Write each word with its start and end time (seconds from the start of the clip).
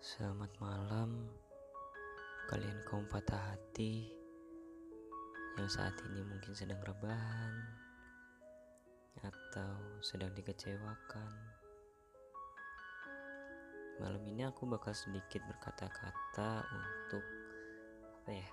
Selamat 0.00 0.48
malam, 0.64 1.28
kalian 2.48 2.80
kaum 2.88 3.04
patah 3.12 3.36
hati 3.52 4.08
yang 5.60 5.68
saat 5.68 5.92
ini 6.08 6.24
mungkin 6.24 6.56
sedang 6.56 6.80
rebahan 6.80 7.52
atau 9.20 10.00
sedang 10.00 10.32
dikecewakan. 10.32 11.32
Malam 14.00 14.24
ini 14.24 14.40
aku 14.48 14.64
bakal 14.72 14.96
sedikit 14.96 15.44
berkata-kata 15.44 16.64
untuk 16.64 17.24
apa 18.24 18.40
ya, 18.40 18.48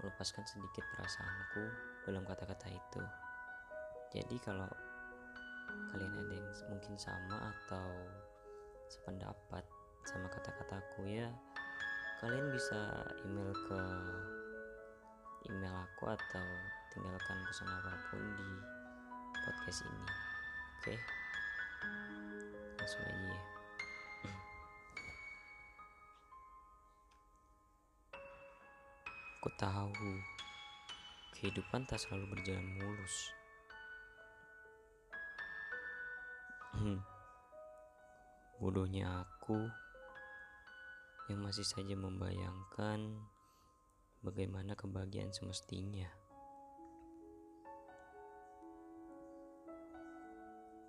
melepaskan 0.00 0.48
sedikit 0.48 0.88
perasaanku 0.96 1.64
dalam 2.08 2.24
kata-kata 2.24 2.64
itu. 2.72 3.02
Jadi 4.16 4.40
kalau 4.40 4.72
kalian 5.92 6.16
ada 6.16 6.32
yang 6.32 6.48
mungkin 6.72 6.96
sama 6.96 7.52
atau 7.52 7.92
sependapat 8.88 9.68
sama 10.08 10.24
kata-kataku 10.32 11.04
ya. 11.04 11.28
Kalian 12.24 12.48
bisa 12.48 13.04
email 13.28 13.52
ke 13.52 13.76
email 15.52 15.84
aku 15.84 16.08
atau 16.08 16.48
tinggalkan 16.96 17.36
pesan 17.44 17.68
apa 17.68 17.92
pun 18.08 18.16
di 18.40 18.48
podcast 19.44 19.84
ini. 19.84 20.08
Oke? 20.80 20.96
Langsung 22.80 23.04
aja 23.04 23.20
ya. 23.20 23.36
Aku 29.44 29.52
tahu 29.60 29.92
kehidupan 31.36 31.84
tak 31.84 32.00
selalu 32.00 32.32
berjalan 32.32 32.64
mulus. 32.80 33.28
Bodohnya 38.58 39.22
aku 39.22 39.70
yang 41.28 41.44
masih 41.44 41.64
saja 41.64 41.92
membayangkan 41.92 43.20
bagaimana 44.24 44.72
kebahagiaan 44.72 45.28
semestinya. 45.28 46.08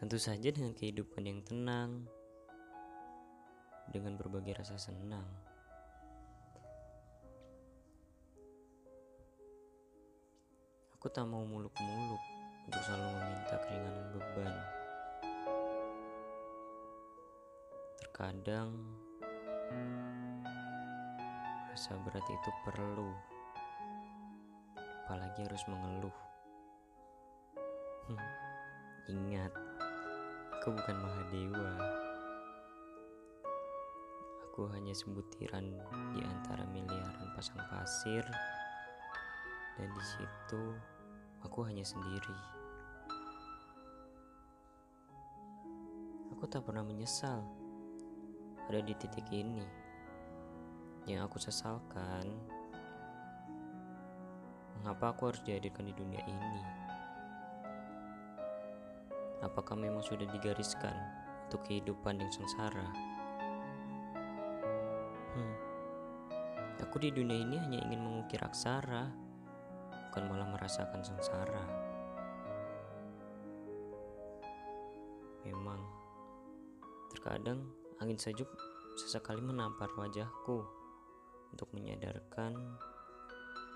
Tentu 0.00 0.18
saja 0.18 0.50
dengan 0.50 0.74
kehidupan 0.74 1.22
yang 1.22 1.40
tenang, 1.46 2.10
dengan 3.92 4.16
berbagai 4.16 4.64
rasa 4.64 4.80
senang. 4.80 5.28
Aku 10.96 11.06
tak 11.12 11.28
mau 11.28 11.44
muluk-muluk 11.44 12.22
untuk 12.66 12.82
selalu 12.82 13.10
meminta 13.20 13.56
keringanan 13.62 14.06
beban. 14.16 14.54
Terkadang 18.00 18.70
rasa 21.72 21.96
berat 22.04 22.28
itu 22.28 22.50
perlu, 22.68 23.16
apalagi 24.76 25.40
harus 25.40 25.64
mengeluh. 25.72 26.12
Hmm, 28.12 28.28
ingat, 29.08 29.48
aku 30.60 30.76
bukan 30.76 30.96
Mahadewa. 31.00 31.72
Aku 34.52 34.68
hanya 34.68 34.92
sebutiran 34.92 35.64
di 36.12 36.20
antara 36.20 36.68
miliaran 36.68 37.32
pasang 37.32 37.64
pasir, 37.72 38.20
dan 39.80 39.88
di 39.88 40.04
situ 40.04 40.76
aku 41.40 41.64
hanya 41.64 41.88
sendiri. 41.88 42.36
Aku 46.36 46.44
tak 46.52 46.68
pernah 46.68 46.84
menyesal 46.84 47.40
ada 48.68 48.80
di 48.84 48.92
titik 48.92 49.24
ini. 49.32 49.81
Yang 51.02 51.26
aku 51.26 51.38
sesalkan, 51.42 52.30
mengapa 54.78 55.10
aku 55.10 55.34
harus 55.34 55.42
dihadirkan 55.42 55.90
di 55.90 55.94
dunia 55.98 56.22
ini? 56.30 56.62
Apakah 59.42 59.74
memang 59.74 60.06
sudah 60.06 60.22
digariskan 60.30 60.94
untuk 61.50 61.66
kehidupan 61.66 62.22
yang 62.22 62.30
sengsara? 62.30 62.86
Hmm. 65.34 65.54
Aku 66.86 67.02
di 67.02 67.10
dunia 67.10 67.34
ini 67.34 67.58
hanya 67.58 67.82
ingin 67.82 67.98
mengukir 67.98 68.38
aksara, 68.38 69.10
bukan 70.06 70.24
malah 70.30 70.46
merasakan 70.54 71.02
sengsara. 71.02 71.66
Memang, 75.42 75.82
terkadang 77.10 77.66
angin 77.98 78.22
sejuk 78.22 78.46
sesekali 78.94 79.42
menampar 79.42 79.90
wajahku 79.98 80.81
untuk 81.52 81.68
menyadarkan 81.76 82.56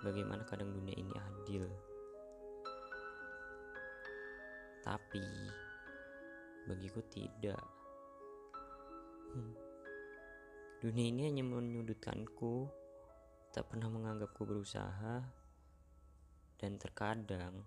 bagaimana 0.01 0.43
kadang 0.49 0.73
dunia 0.73 0.97
ini 0.97 1.15
adil. 1.15 1.65
Tapi 4.81 5.27
bagiku 6.67 7.01
tidak. 7.13 7.63
Hmm. 9.37 9.55
Dunia 10.81 11.07
ini 11.09 11.23
hanya 11.29 11.45
menyudutkanku, 11.45 12.69
tak 13.51 13.69
pernah 13.69 13.89
menganggapku 13.89 14.45
berusaha, 14.45 15.25
dan 16.57 16.73
terkadang 16.81 17.65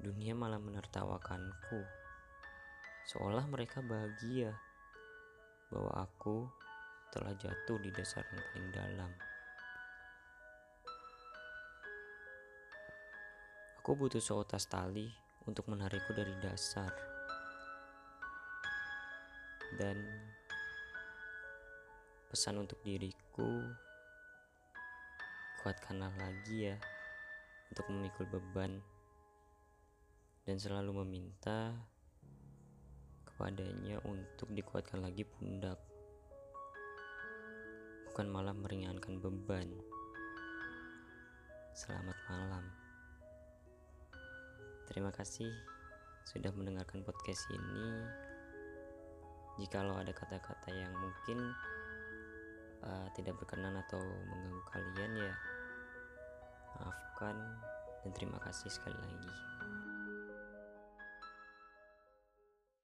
dunia 0.00 0.32
malah 0.32 0.56
menertawakanku, 0.56 1.80
seolah 3.10 3.44
mereka 3.50 3.84
bahagia 3.84 4.56
bahwa 5.68 5.92
aku 6.08 6.48
telah 7.10 7.34
jatuh 7.34 7.78
di 7.82 7.90
dasar 7.90 8.22
yang 8.30 8.42
paling 8.50 8.70
dalam. 8.70 9.10
Aku 13.82 13.98
butuh 13.98 14.22
seutas 14.22 14.70
tali 14.70 15.10
untuk 15.50 15.66
menarikku 15.66 16.14
dari 16.14 16.30
dasar. 16.38 16.94
Dan 19.74 19.98
pesan 22.30 22.62
untuk 22.62 22.78
diriku, 22.86 23.66
kuatkanlah 25.62 26.14
lagi 26.14 26.70
ya 26.70 26.76
untuk 27.70 27.86
memikul 27.90 28.26
beban 28.26 28.82
dan 30.46 30.56
selalu 30.58 31.06
meminta 31.06 31.70
kepadanya 33.26 34.02
untuk 34.02 34.50
dikuatkan 34.50 35.02
lagi 35.02 35.22
pundak 35.22 35.78
bukan 38.20 38.36
malah 38.36 38.52
meringankan 38.52 39.16
beban. 39.16 39.64
Selamat 41.72 42.20
malam. 42.28 42.68
Terima 44.84 45.08
kasih 45.08 45.48
sudah 46.28 46.52
mendengarkan 46.52 47.00
podcast 47.00 47.40
ini. 47.48 47.88
Jikalau 49.56 49.96
ada 49.96 50.12
kata-kata 50.12 50.68
yang 50.68 50.92
mungkin 51.00 51.48
uh, 52.84 53.08
tidak 53.16 53.40
berkenan 53.40 53.80
atau 53.88 54.04
mengganggu 54.04 54.62
kalian 54.68 55.12
ya 55.16 55.34
maafkan 56.76 57.40
dan 58.04 58.10
terima 58.12 58.36
kasih 58.44 58.68
sekali 58.68 59.00
lagi 59.00 59.32